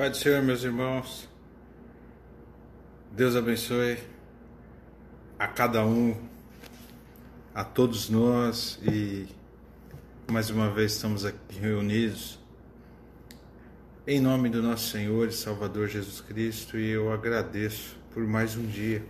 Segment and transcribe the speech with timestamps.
[0.00, 1.28] Pai do Senhor, meus irmãos,
[3.12, 3.98] Deus abençoe
[5.38, 6.16] a cada um,
[7.54, 9.28] a todos nós e
[10.32, 12.38] mais uma vez estamos aqui reunidos
[14.06, 18.66] em nome do nosso Senhor e Salvador Jesus Cristo e eu agradeço por mais um
[18.66, 19.04] dia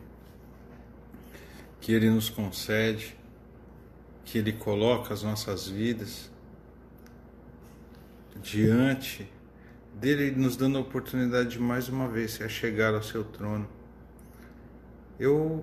[1.80, 3.16] que Ele nos concede,
[4.24, 6.28] que Ele coloca as nossas vidas
[8.42, 9.30] diante
[10.00, 13.68] dele nos dando a oportunidade de mais uma vez se chegar ao seu trono.
[15.18, 15.62] Eu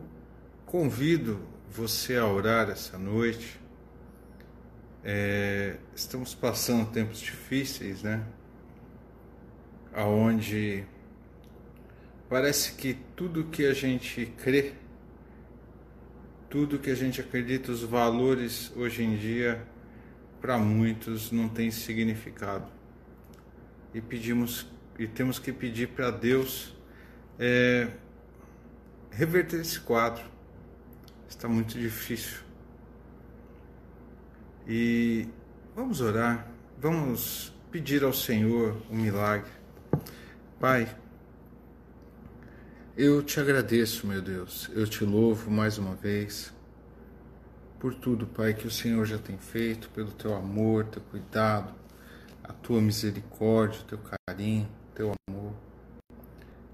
[0.63, 1.39] convido
[1.71, 3.59] você a orar essa noite.
[5.03, 8.23] É, estamos passando tempos difíceis, né?
[9.91, 10.85] Aonde
[12.29, 14.73] parece que tudo que a gente crê,
[16.47, 19.65] tudo que a gente acredita, os valores hoje em dia,
[20.39, 22.76] para muitos não tem significado
[23.97, 24.67] e pedimos
[24.99, 26.75] e temos que pedir para Deus
[27.39, 27.87] é,
[29.09, 30.23] reverter esse quadro.
[31.27, 32.37] Está muito difícil.
[34.67, 35.27] E
[35.75, 36.47] vamos orar,
[36.79, 39.49] vamos pedir ao Senhor um milagre.
[40.59, 40.95] Pai,
[42.95, 46.53] eu te agradeço, meu Deus, eu te louvo mais uma vez
[47.79, 51.86] por tudo, Pai, que o Senhor já tem feito, pelo teu amor, teu cuidado
[52.47, 55.53] a tua misericórdia, o teu carinho, o teu amor.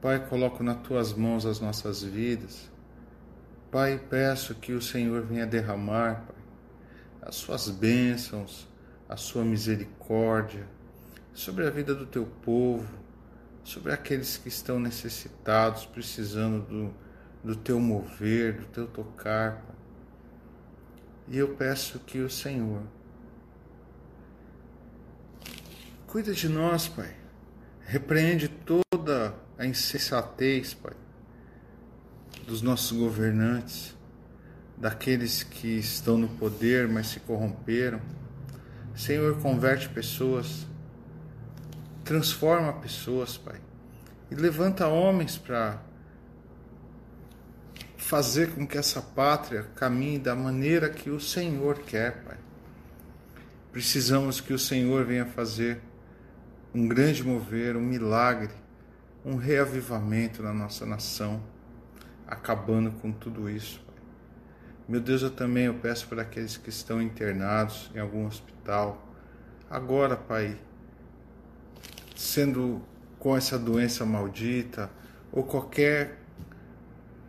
[0.01, 2.69] Pai, coloco nas tuas mãos as nossas vidas.
[3.71, 6.43] Pai, peço que o Senhor venha derramar, Pai,
[7.21, 8.67] as suas bênçãos,
[9.09, 10.67] a sua misericórdia
[11.33, 12.87] sobre a vida do teu povo,
[13.63, 16.93] sobre aqueles que estão necessitados, precisando do,
[17.43, 19.55] do teu mover, do teu tocar.
[19.55, 19.75] Pai.
[21.29, 22.83] E eu peço que o Senhor
[26.13, 27.09] Cuida de nós, Pai.
[27.87, 30.93] Repreende toda a insensatez, Pai,
[32.45, 33.95] dos nossos governantes,
[34.77, 37.99] daqueles que estão no poder, mas se corromperam.
[38.95, 40.67] Senhor, converte pessoas,
[42.05, 43.59] transforma pessoas, Pai,
[44.29, 45.81] e levanta homens para
[47.97, 52.37] fazer com que essa pátria caminhe da maneira que o Senhor quer, Pai.
[53.71, 55.81] Precisamos que o Senhor venha fazer
[56.73, 58.49] um grande mover, um milagre,
[59.23, 61.41] um reavivamento na nossa nação,
[62.27, 63.83] acabando com tudo isso.
[64.87, 69.07] Meu Deus, eu também eu peço para aqueles que estão internados em algum hospital,
[69.69, 70.59] agora, Pai,
[72.15, 72.81] sendo
[73.19, 74.89] com essa doença maldita
[75.31, 76.19] ou qualquer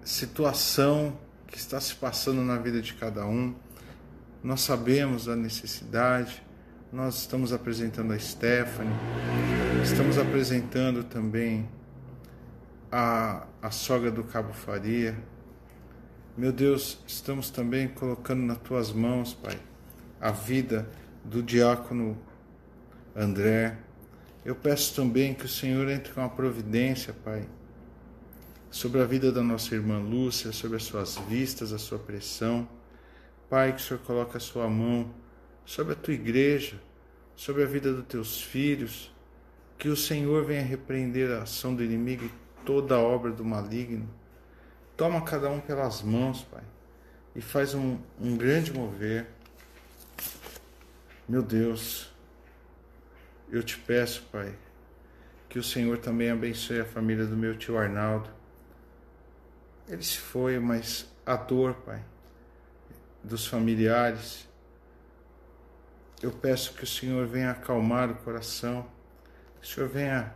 [0.02, 3.54] situação que está se passando na vida de cada um,
[4.42, 6.42] nós sabemos da necessidade,
[6.94, 8.94] nós estamos apresentando a Stephanie,
[9.82, 11.68] estamos apresentando também
[12.90, 15.18] a, a sogra do Cabo Faria.
[16.36, 19.58] Meu Deus, estamos também colocando nas tuas mãos, Pai,
[20.20, 20.88] a vida
[21.24, 22.16] do diácono
[23.16, 23.76] André.
[24.44, 27.44] Eu peço também que o Senhor entre com a providência, Pai,
[28.70, 32.68] sobre a vida da nossa irmã Lúcia, sobre as suas vistas, a sua pressão.
[33.50, 35.23] Pai, que o Senhor coloque a sua mão
[35.64, 36.80] sobre a tua igreja,
[37.36, 39.12] sobre a vida dos teus filhos,
[39.78, 42.32] que o Senhor venha repreender a ação do inimigo e
[42.64, 44.08] toda a obra do maligno.
[44.96, 46.62] Toma cada um pelas mãos, Pai,
[47.34, 49.26] e faz um, um grande mover.
[51.28, 52.12] Meu Deus,
[53.50, 54.54] eu te peço, Pai,
[55.48, 58.30] que o Senhor também abençoe a família do meu tio Arnaldo.
[59.88, 62.02] Ele se foi, mas a dor, Pai,
[63.22, 64.48] dos familiares,
[66.22, 68.86] eu peço que o Senhor venha acalmar o coração,
[69.60, 70.34] que o Senhor venha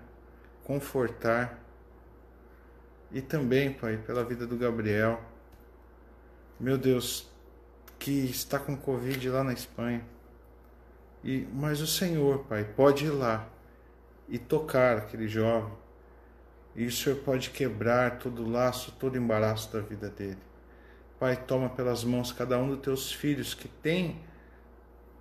[0.65, 1.59] confortar.
[3.11, 5.22] E também, Pai, pela vida do Gabriel,
[6.61, 7.31] meu Deus,
[7.99, 10.05] que está com Covid lá na Espanha.
[11.25, 13.49] E, mas o Senhor, Pai, pode ir lá
[14.28, 15.72] e tocar aquele jovem.
[16.77, 20.39] E o Senhor pode quebrar todo o laço, todo o embaraço da vida dele.
[21.19, 24.21] Pai, toma pelas mãos cada um dos teus filhos que tem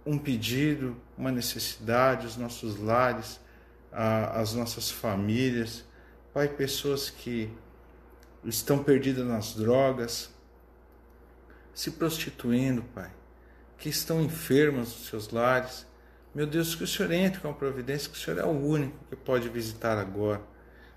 [0.07, 3.39] um pedido, uma necessidade, os nossos lares,
[3.91, 5.83] as nossas famílias.
[6.33, 7.51] Pai, pessoas que
[8.43, 10.31] estão perdidas nas drogas,
[11.73, 13.11] se prostituindo, Pai,
[13.77, 15.85] que estão enfermas nos seus lares.
[16.33, 18.97] Meu Deus, que o Senhor entre com a providência, que o Senhor é o único
[19.09, 20.41] que pode visitar agora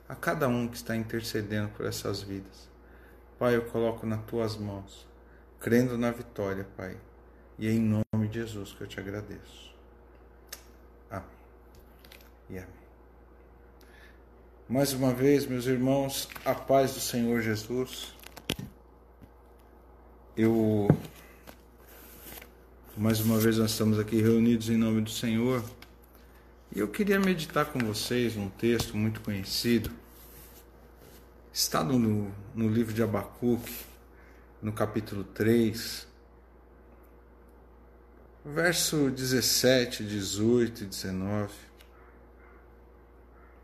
[0.09, 2.69] a cada um que está intercedendo por essas vidas.
[3.39, 5.09] Pai, eu coloco nas tuas mãos,
[5.59, 6.97] crendo na vitória, Pai,
[7.61, 9.75] e é em nome de Jesus que eu te agradeço.
[11.11, 11.29] Amém.
[12.49, 12.69] E amém.
[14.67, 18.15] Mais uma vez, meus irmãos, a paz do Senhor Jesus.
[20.35, 20.89] Eu
[22.97, 25.63] mais uma vez nós estamos aqui reunidos em nome do Senhor.
[26.75, 29.91] E eu queria meditar com vocês um texto muito conhecido.
[31.53, 33.85] Está no, no livro de Abacuque,
[34.63, 36.09] no capítulo 3,
[38.45, 41.71] verso 17, 18 e 19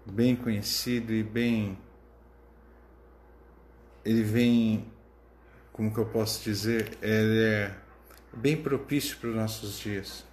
[0.07, 1.77] bem conhecido e bem.
[4.05, 4.87] Ele vem,
[5.73, 7.75] como que eu posso dizer, ele é
[8.33, 10.25] bem propício para os nossos dias.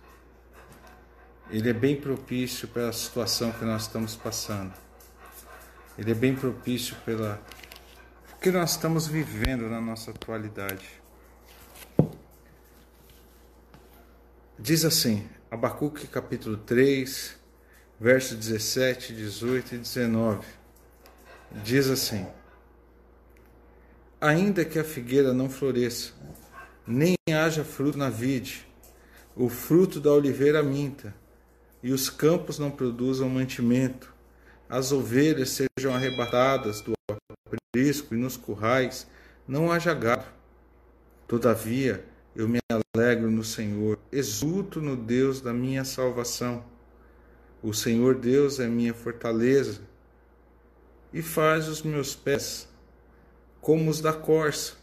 [1.50, 4.74] Ele é bem propício pela situação que nós estamos passando.
[5.98, 7.42] Ele é bem propício pela
[8.40, 11.03] que nós estamos vivendo na nossa atualidade.
[14.64, 17.36] Diz assim, Abacuque capítulo 3,
[18.00, 20.48] versos 17, 18 e 19.
[21.52, 22.26] Diz assim:
[24.22, 26.14] Ainda que a figueira não floresça,
[26.88, 28.66] nem haja fruto na vide,
[29.36, 31.14] o fruto da oliveira minta,
[31.84, 34.14] e os campos não produzam mantimento,
[34.70, 36.94] as ovelhas sejam arrebatadas do
[37.52, 39.06] aprisco e nos currais
[39.46, 40.24] não haja gado.
[41.28, 42.60] Todavia, eu me
[42.96, 46.66] alegro no Senhor, exulto no Deus da minha salvação.
[47.62, 49.82] O Senhor Deus é minha fortaleza
[51.14, 52.68] e faz os meus pés
[53.62, 54.74] como os da corça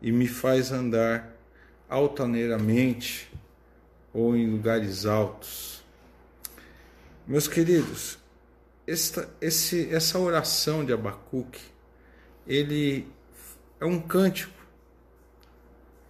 [0.00, 1.34] e me faz andar
[1.88, 3.32] altaneiramente
[4.12, 5.82] ou em lugares altos.
[7.26, 8.18] Meus queridos,
[8.86, 11.60] esta, esse, essa oração de Abacuque,
[12.46, 13.08] ele
[13.80, 14.61] é um cântico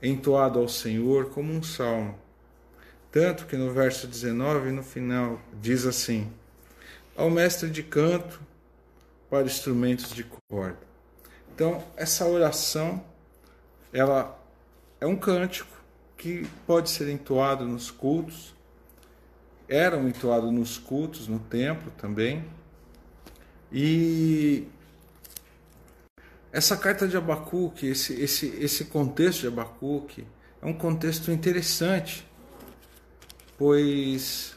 [0.02, 2.18] entoado ao Senhor como um salmo.
[3.10, 6.32] Tanto que no verso 19, no final, diz assim:
[7.16, 8.40] Ao mestre de canto
[9.30, 10.78] para instrumentos de corda.
[11.54, 13.04] Então, essa oração,
[13.92, 14.38] ela
[15.00, 15.70] é um cântico
[16.16, 18.54] que pode ser entoado nos cultos,
[19.68, 22.44] eram entoados nos cultos, no templo também.
[23.70, 24.66] E
[26.52, 30.26] essa carta de Abacuque, esse, esse, esse contexto de Abacuque,
[30.60, 32.30] é um contexto interessante
[33.62, 34.56] pois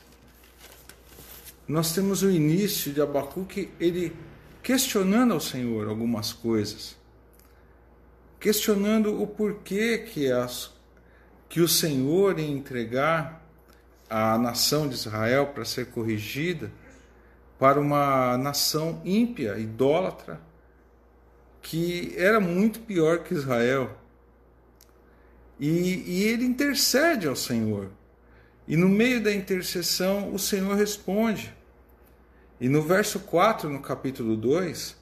[1.67, 4.15] nós temos o início de Abacuque, ele
[4.63, 6.95] questionando ao Senhor algumas coisas,
[8.39, 10.71] questionando o porquê que, as,
[11.47, 13.47] que o Senhor ia entregar
[14.09, 16.71] a nação de Israel para ser corrigida
[17.59, 20.41] para uma nação ímpia, idólatra,
[21.65, 23.97] que era muito pior que Israel.
[25.59, 27.89] E, e ele intercede ao Senhor
[28.67, 31.55] e no meio da intercessão, o Senhor responde.
[32.59, 34.95] E no verso 4, no capítulo 2,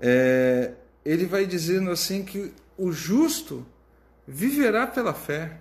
[0.00, 0.72] é,
[1.04, 3.66] ele vai dizendo assim que o justo
[4.26, 5.58] viverá pela fé.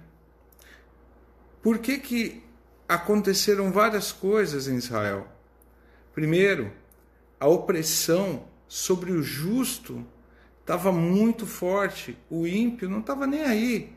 [1.62, 2.44] Por que, que
[2.88, 5.28] aconteceram várias coisas em Israel?
[6.14, 6.72] Primeiro,
[7.40, 10.06] a opressão sobre o justo
[10.62, 13.92] estava muito forte, o ímpio não estava nem aí.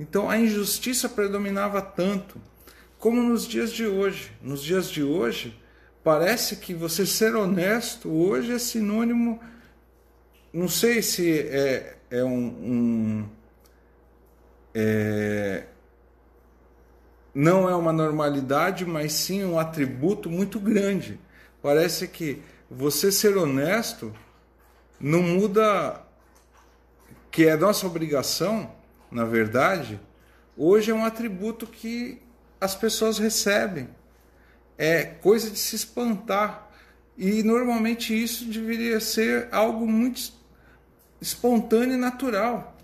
[0.00, 2.40] Então a injustiça predominava tanto,
[2.98, 4.32] como nos dias de hoje.
[4.40, 5.60] Nos dias de hoje,
[6.02, 9.38] parece que você ser honesto hoje é sinônimo.
[10.50, 12.46] Não sei se é, é um.
[12.46, 13.28] um
[14.74, 15.64] é,
[17.34, 21.20] não é uma normalidade, mas sim um atributo muito grande.
[21.60, 24.14] Parece que você ser honesto
[25.00, 26.02] não muda
[27.30, 28.78] que é nossa obrigação
[29.10, 29.98] na verdade,
[30.56, 32.20] hoje é um atributo que
[32.60, 33.88] as pessoas recebem.
[34.76, 36.68] É coisa de se espantar.
[37.16, 40.32] E normalmente isso deveria ser algo muito
[41.20, 42.76] espontâneo e natural.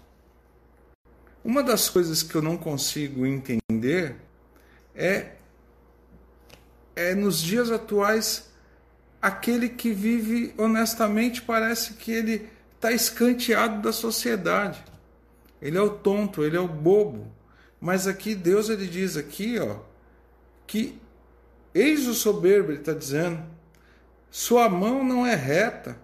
[1.44, 4.16] Uma das coisas que eu não consigo entender
[4.94, 5.32] é,
[6.96, 8.50] é nos dias atuais
[9.24, 14.84] aquele que vive honestamente parece que ele está escanteado da sociedade.
[15.62, 17.32] Ele é o tonto, ele é o bobo.
[17.80, 19.78] Mas aqui Deus ele diz aqui, ó,
[20.66, 21.00] que
[21.72, 23.42] eis o soberbo, ele está dizendo,
[24.30, 25.96] sua mão não é reta,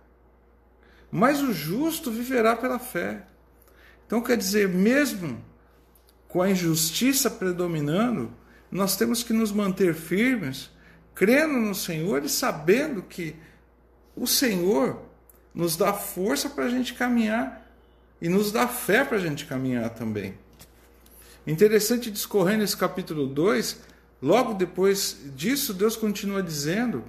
[1.10, 3.26] mas o justo viverá pela fé.
[4.06, 5.44] Então quer dizer, mesmo
[6.26, 8.32] com a injustiça predominando,
[8.70, 10.70] nós temos que nos manter firmes,
[11.20, 13.36] crendo no Senhor e sabendo que
[14.16, 15.02] o Senhor
[15.54, 17.70] nos dá força para a gente caminhar
[18.22, 20.38] e nos dá fé para a gente caminhar também.
[21.46, 23.80] Interessante discorrendo esse capítulo 2,
[24.22, 27.04] logo depois disso, Deus continua dizendo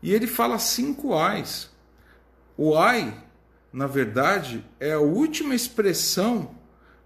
[0.00, 1.68] E ele fala cinco ais.
[2.56, 3.20] O ai,
[3.72, 6.54] na verdade, é a última expressão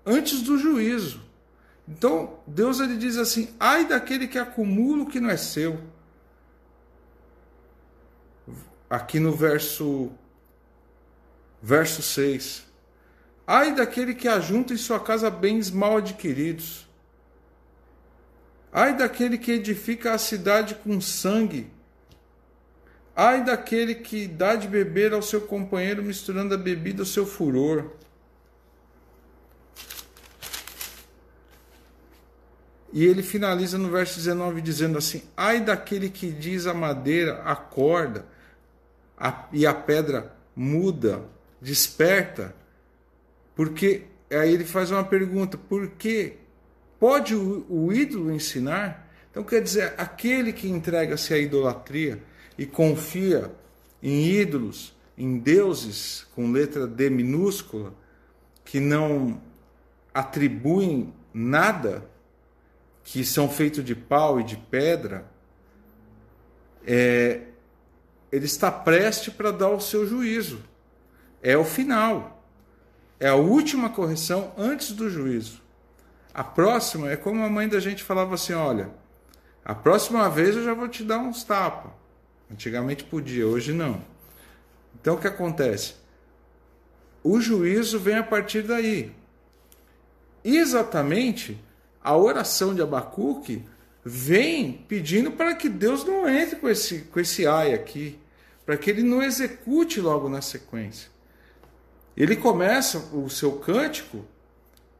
[0.05, 1.23] antes do juízo.
[1.88, 5.81] Então, Deus ele diz assim: ai daquele que acumula o que não é seu.
[8.91, 10.11] Aqui no verso
[11.63, 12.67] verso 6.
[13.47, 16.89] Ai daquele que ajunta em sua casa bens mal adquiridos.
[18.73, 21.71] Ai daquele que edifica a cidade com sangue.
[23.15, 27.93] Ai daquele que dá de beber ao seu companheiro, misturando a bebida ao seu furor.
[32.93, 38.27] E ele finaliza no verso 19 dizendo assim: Ai daquele que diz a madeira acorda
[39.21, 41.23] a, e a pedra muda,
[41.61, 42.57] desperta.
[43.55, 46.39] Porque aí ele faz uma pergunta: por que
[46.99, 49.09] pode o, o ídolo ensinar?
[49.31, 52.21] Então quer dizer, aquele que entrega-se à idolatria
[52.57, 53.53] e confia
[54.03, 57.95] em ídolos, em deuses com letra D minúscula,
[58.65, 59.41] que não
[60.12, 62.09] atribuem nada
[63.05, 65.27] que são feitos de pau e de pedra,
[66.87, 67.43] é,
[68.31, 70.63] ele está prestes para dar o seu juízo.
[71.43, 72.45] É o final.
[73.19, 75.61] É a última correção antes do juízo.
[76.33, 78.91] A próxima é como a mãe da gente falava assim: olha,
[79.65, 81.93] a próxima vez eu já vou te dar uns tapas.
[82.51, 84.03] Antigamente podia, hoje não.
[85.01, 85.95] Então o que acontece?
[87.23, 89.13] O juízo vem a partir daí.
[90.43, 91.63] Exatamente
[92.03, 93.65] a oração de Abacuque
[94.04, 98.19] vem pedindo para que Deus não entre com esse, com esse ai aqui,
[98.64, 101.11] para que ele não execute logo na sequência.
[102.16, 104.25] Ele começa o seu cântico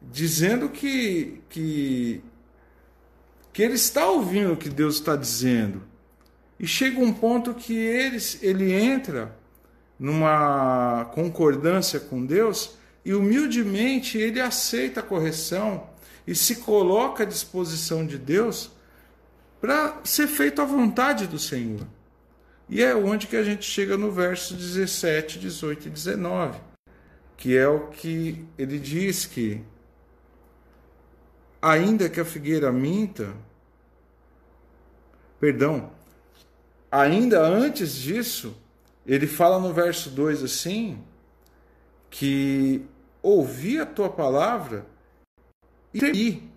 [0.00, 2.23] dizendo que, que,
[3.52, 5.83] que ele está ouvindo o que Deus está dizendo.
[6.59, 9.37] E chega um ponto que ele, ele entra
[9.99, 15.88] numa concordância com Deus e humildemente ele aceita a correção
[16.26, 18.71] e se coloca à disposição de Deus
[19.61, 21.87] para ser feito à vontade do Senhor.
[22.69, 26.61] E é onde que a gente chega no verso 17, 18 e 19,
[27.37, 29.62] que é o que ele diz que
[31.61, 33.35] ainda que a figueira minta,
[35.38, 35.90] perdão,
[36.90, 38.57] ainda antes disso,
[39.05, 41.02] ele fala no verso 2 assim,
[42.09, 42.87] que
[43.23, 44.87] ouvi a tua palavra
[45.93, 46.50] e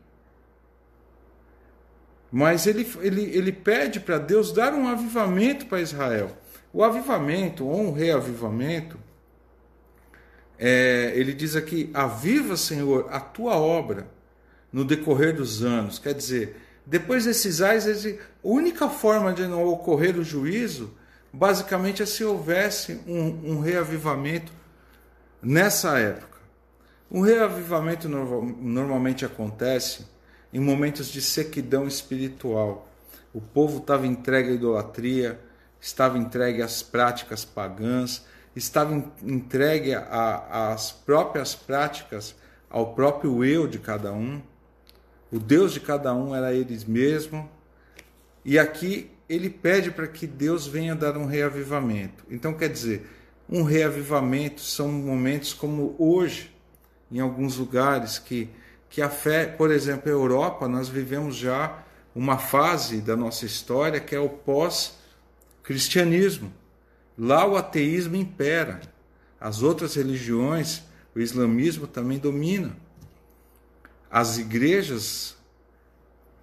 [2.36, 6.36] mas ele, ele, ele pede para Deus dar um avivamento para Israel.
[6.74, 8.98] O avivamento, ou um reavivamento,
[10.58, 14.08] é, ele diz aqui: Aviva, Senhor, a tua obra
[14.72, 16.00] no decorrer dos anos.
[16.00, 20.92] Quer dizer, depois desses ais, a única forma de não ocorrer o juízo,
[21.32, 24.52] basicamente, é se houvesse um, um reavivamento
[25.40, 26.40] nessa época.
[27.12, 30.12] Um reavivamento normalmente acontece
[30.54, 32.88] em momentos de sequidão espiritual.
[33.34, 35.40] O povo estava entregue à idolatria,
[35.82, 38.24] estava entregue às práticas pagãs,
[38.56, 38.94] estava
[39.24, 42.36] entregue às próprias práticas,
[42.70, 44.42] ao próprio eu de cada um.
[45.32, 47.46] O Deus de cada um era eles mesmos.
[48.46, 52.24] E aqui ele pede para que Deus venha dar um reavivamento.
[52.30, 53.10] Então, quer dizer,
[53.50, 56.54] um reavivamento são momentos como hoje,
[57.12, 58.50] em alguns lugares que,
[58.94, 61.84] que a fé, por exemplo, a Europa, nós vivemos já
[62.14, 66.54] uma fase da nossa história que é o pós-cristianismo.
[67.18, 68.82] Lá o ateísmo impera.
[69.42, 70.84] As outras religiões,
[71.16, 72.78] o islamismo também domina.
[74.12, 75.36] As igrejas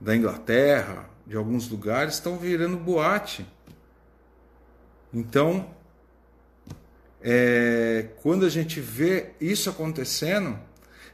[0.01, 3.47] da Inglaterra, de alguns lugares, estão virando boate.
[5.15, 5.71] Então,
[7.23, 10.59] é, quando a gente vê isso acontecendo,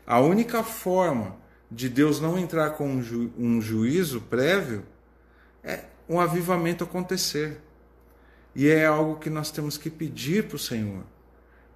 [0.06, 1.36] a única forma
[1.70, 4.84] de Deus não entrar com um, ju, um juízo prévio
[5.64, 7.60] é um avivamento acontecer.
[8.54, 11.02] E é algo que nós temos que pedir para o Senhor,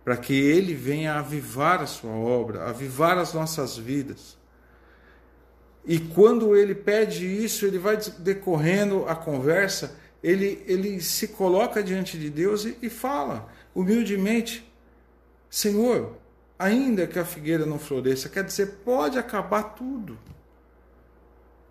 [0.05, 4.39] para que Ele venha avivar a sua obra, avivar as nossas vidas.
[5.85, 12.19] E quando ele pede isso, ele vai decorrendo a conversa, ele, ele se coloca diante
[12.19, 14.71] de Deus e, e fala humildemente:
[15.49, 16.17] Senhor,
[16.61, 20.19] ainda que a figueira não floresça, quer dizer, pode acabar tudo.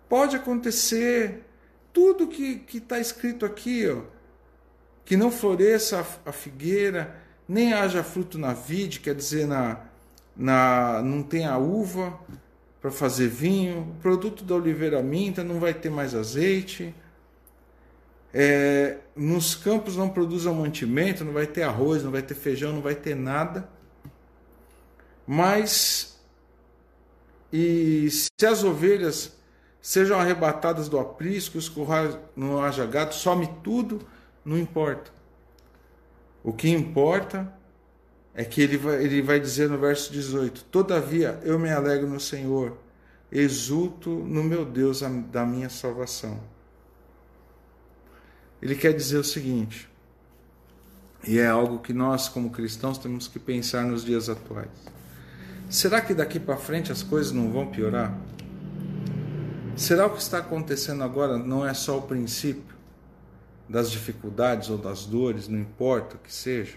[0.08, 1.44] Pode acontecer
[1.92, 4.02] tudo que está escrito aqui, ó,
[5.04, 7.16] que não floresça a, a, figueira,
[7.48, 9.80] nem haja fruto na vide, quer dizer, na,
[10.36, 12.18] na, não tenha uva
[12.80, 16.92] para fazer vinho, o produto da oliveira minta, não vai ter mais azeite.
[18.34, 22.80] É, nos campos não produzam mantimento, não vai ter arroz, não vai ter feijão, não
[22.82, 23.68] vai ter nada.
[25.26, 26.10] Mas
[27.52, 29.36] e se as ovelhas
[29.82, 34.00] sejam arrebatadas do aprisco, os currais não haja gado, some tudo,
[34.44, 35.10] não importa.
[36.44, 37.52] O que importa
[38.34, 42.20] é que ele vai, ele vai dizer no verso 18: Todavia eu me alegro no
[42.20, 42.76] Senhor,
[43.30, 45.00] exulto no meu Deus
[45.30, 46.40] da minha salvação.
[48.62, 49.90] Ele quer dizer o seguinte,
[51.26, 54.68] e é algo que nós, como cristãos, temos que pensar nos dias atuais.
[55.70, 58.14] Será que daqui para frente as coisas não vão piorar?
[59.76, 62.76] Será o que está acontecendo agora não é só o princípio
[63.66, 66.76] das dificuldades ou das dores, não importa o que seja?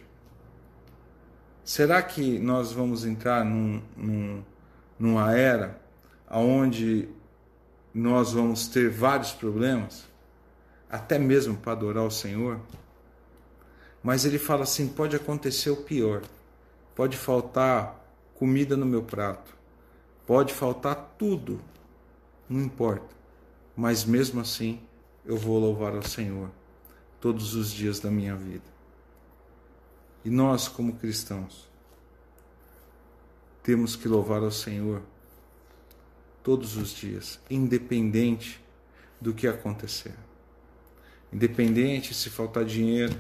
[1.66, 4.44] Será que nós vamos entrar num, num,
[4.98, 5.78] numa era
[6.30, 7.10] onde
[7.94, 10.14] nós vamos ter vários problemas?
[10.94, 12.60] até mesmo para adorar o Senhor.
[14.04, 16.22] Mas ele fala assim: pode acontecer o pior,
[16.94, 18.00] pode faltar
[18.36, 19.56] comida no meu prato,
[20.26, 21.60] pode faltar tudo,
[22.50, 23.16] não importa,
[23.76, 24.80] mas mesmo assim
[25.26, 26.50] eu vou louvar ao Senhor
[27.20, 28.74] todos os dias da minha vida.
[30.26, 31.70] E nós, como cristãos,
[33.62, 35.02] temos que louvar ao Senhor
[36.44, 38.62] todos os dias, independente
[39.20, 40.16] do que acontecer.
[41.32, 43.20] Independente se faltar dinheiro,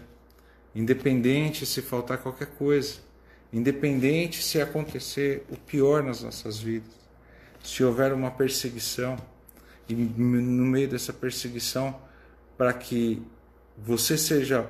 [0.75, 2.99] independente se faltar qualquer coisa,
[3.53, 6.91] independente se acontecer o pior nas nossas vidas,
[7.63, 9.15] se houver uma perseguição,
[9.87, 11.95] e no meio dessa perseguição,
[12.57, 13.21] para que
[13.77, 14.69] você seja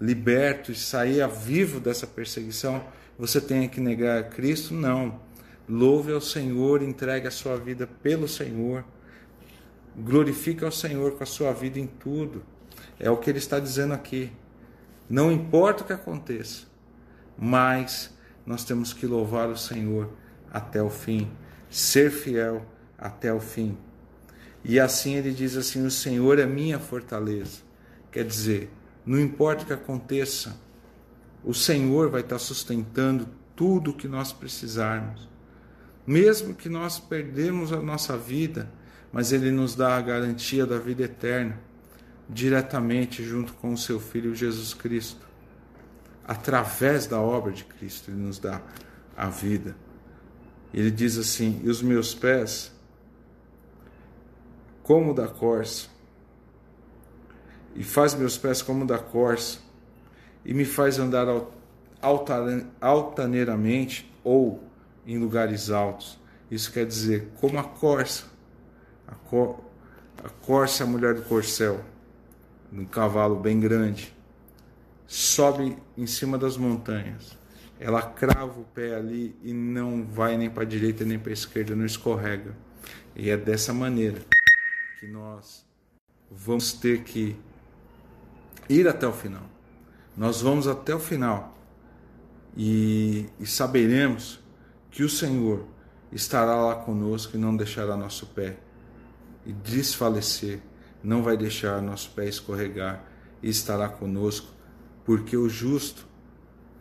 [0.00, 2.82] liberto e saia vivo dessa perseguição,
[3.18, 4.72] você tenha que negar a Cristo?
[4.72, 5.20] Não.
[5.68, 8.84] Louve ao Senhor, entregue a sua vida pelo Senhor.
[9.96, 12.44] Glorifique ao Senhor com a sua vida em tudo.
[12.98, 14.30] É o que ele está dizendo aqui.
[15.10, 16.66] Não importa o que aconteça,
[17.38, 18.12] mas
[18.44, 20.10] nós temos que louvar o Senhor
[20.52, 21.30] até o fim,
[21.70, 22.66] ser fiel
[22.98, 23.76] até o fim.
[24.64, 27.60] E assim ele diz assim: O Senhor é minha fortaleza.
[28.10, 28.70] Quer dizer,
[29.04, 30.56] não importa o que aconteça,
[31.44, 35.28] o Senhor vai estar sustentando tudo o que nós precisarmos.
[36.06, 38.70] Mesmo que nós perdemos a nossa vida,
[39.12, 41.60] mas Ele nos dá a garantia da vida eterna
[42.28, 45.27] diretamente junto com o seu Filho Jesus Cristo.
[46.28, 48.60] Através da obra de Cristo, Ele nos dá
[49.16, 49.74] a vida.
[50.74, 52.70] Ele diz assim: E os meus pés,
[54.82, 55.88] como da corça,
[57.74, 59.60] e faz meus pés como da corça,
[60.44, 61.26] e me faz andar
[62.80, 64.62] altaneiramente ou
[65.06, 66.18] em lugares altos.
[66.50, 68.24] Isso quer dizer, como a corça.
[69.06, 69.60] A, cor,
[70.22, 71.82] a corça é a mulher do corcel
[72.70, 74.14] num cavalo bem grande,
[75.08, 77.36] sobe em cima das montanhas.
[77.80, 81.32] Ela crava o pé ali e não vai nem para a direita nem para a
[81.32, 82.54] esquerda, não escorrega.
[83.16, 84.20] E é dessa maneira
[85.00, 85.66] que nós
[86.30, 87.34] vamos ter que
[88.68, 89.48] ir até o final.
[90.16, 91.56] Nós vamos até o final
[92.56, 94.38] e, e saberemos
[94.90, 95.66] que o Senhor
[96.12, 98.58] estará lá conosco e não deixará nosso pé
[99.46, 100.60] e desfalecer
[101.02, 103.04] não vai deixar nosso pé escorregar
[103.42, 104.48] e estará conosco,
[105.08, 106.06] porque o justo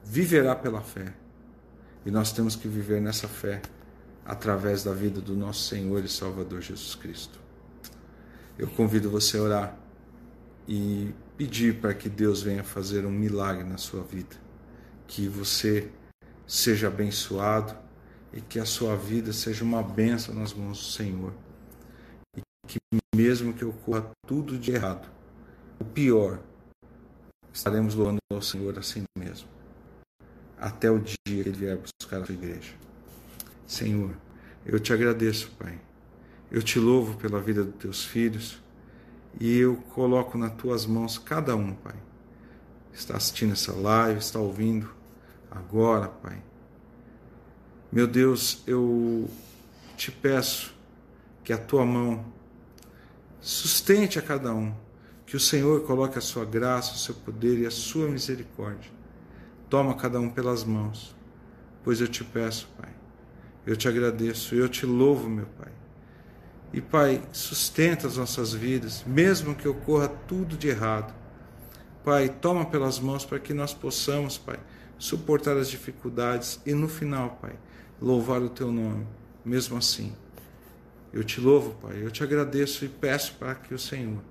[0.03, 1.13] viverá pela fé.
[2.05, 3.61] E nós temos que viver nessa fé
[4.25, 7.39] através da vida do nosso Senhor e Salvador Jesus Cristo.
[8.59, 9.77] Eu convido você a orar
[10.67, 14.35] e pedir para que Deus venha fazer um milagre na sua vida,
[15.07, 15.89] que você
[16.45, 17.77] seja abençoado
[18.33, 21.33] e que a sua vida seja uma bênção nas mãos do Senhor
[22.67, 22.77] que
[23.15, 25.09] mesmo que ocorra tudo de errado,
[25.79, 26.41] o pior,
[27.57, 29.47] estaremos louvando ao Senhor assim mesmo,
[30.59, 32.73] até o dia que Ele vier buscar a sua igreja.
[33.65, 34.15] Senhor,
[34.63, 35.79] eu te agradeço, Pai.
[36.51, 38.61] Eu te louvo pela vida dos teus filhos
[39.39, 41.95] e eu coloco nas tuas mãos cada um, Pai.
[42.93, 44.89] Está assistindo essa live, está ouvindo
[45.49, 46.41] agora, Pai.
[47.91, 49.27] Meu Deus, eu
[49.97, 50.73] te peço
[51.43, 52.23] que a tua mão
[53.41, 54.73] Sustente a cada um.
[55.27, 58.89] Que o Senhor coloque a sua graça, o seu poder e a sua misericórdia.
[59.69, 61.13] Toma cada um pelas mãos,
[61.83, 62.89] pois eu te peço, Pai.
[63.65, 65.73] Eu te agradeço, eu te louvo, meu Pai.
[66.71, 71.13] E, Pai, sustenta as nossas vidas, mesmo que ocorra tudo de errado.
[72.05, 74.57] Pai, toma pelas mãos para que nós possamos, Pai,
[74.97, 77.59] suportar as dificuldades e no final, Pai,
[78.01, 79.05] louvar o teu nome,
[79.43, 80.15] mesmo assim.
[81.11, 84.21] Eu te louvo, Pai, eu te agradeço e peço para que o Senhor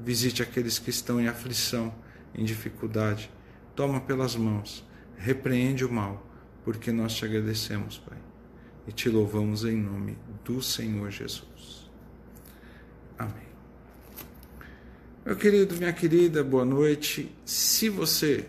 [0.00, 1.94] Visite aqueles que estão em aflição,
[2.34, 3.30] em dificuldade.
[3.74, 4.84] Toma pelas mãos,
[5.16, 6.26] repreende o mal,
[6.64, 8.18] porque nós te agradecemos, Pai,
[8.86, 11.90] e te louvamos em nome do Senhor Jesus.
[13.18, 13.44] Amém.
[15.24, 17.34] Meu querido, minha querida, boa noite.
[17.44, 18.46] Se você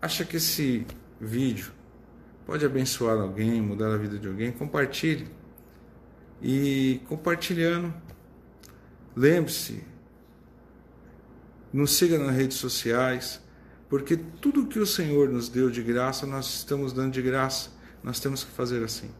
[0.00, 0.86] acha que esse
[1.20, 1.72] vídeo
[2.46, 5.28] pode abençoar alguém, mudar a vida de alguém, compartilhe.
[6.40, 7.92] E compartilhando,
[9.14, 9.82] lembre-se,
[11.76, 13.38] nos siga nas redes sociais,
[13.86, 17.70] porque tudo que o Senhor nos deu de graça, nós estamos dando de graça.
[18.02, 19.10] Nós temos que fazer assim.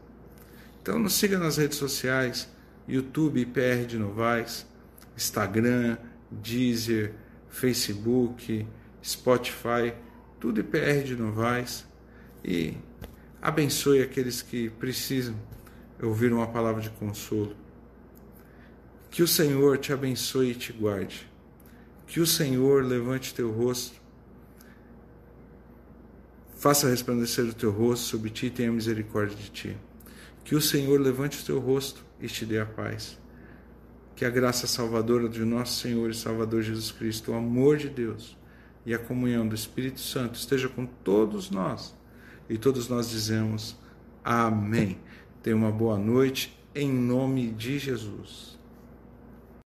[0.81, 2.49] Então nos siga nas redes sociais,
[2.87, 4.65] YouTube IPR de Novaes,
[5.15, 5.97] Instagram,
[6.31, 7.13] Deezer,
[7.47, 8.67] Facebook,
[9.05, 9.93] Spotify,
[10.39, 11.85] tudo IPR de Novaes.
[12.43, 12.75] E
[13.39, 15.35] abençoe aqueles que precisam
[16.01, 17.55] ouvir uma palavra de consolo.
[19.11, 21.36] Que o Senhor te abençoe e te guarde.
[22.07, 24.01] Que o Senhor levante teu rosto,
[26.55, 29.77] faça resplandecer o teu rosto sobre ti e tenha misericórdia de ti.
[30.43, 33.19] Que o Senhor levante o teu rosto e te dê a paz.
[34.15, 38.35] Que a graça salvadora de nosso Senhor e Salvador Jesus Cristo, o amor de Deus
[38.85, 41.93] e a comunhão do Espírito Santo esteja com todos nós.
[42.49, 43.75] E todos nós dizemos
[44.23, 44.97] amém.
[45.43, 48.56] Tenha uma boa noite em nome de Jesus.